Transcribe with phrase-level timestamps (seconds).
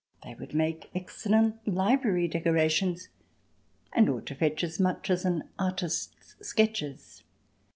[0.23, 3.09] They would make excellent library decorations
[3.93, 7.21] and ought to fetch as much as an artist's sketches.